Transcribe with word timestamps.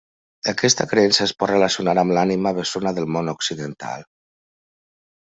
Aquesta 0.51 0.85
creença 0.93 1.21
es 1.25 1.33
pot 1.43 1.51
relacionar 1.51 1.95
amb 2.03 2.15
l'ànima 2.19 2.53
bessona 2.61 2.95
del 3.01 3.07
món 3.17 3.29
occidental. 3.35 4.09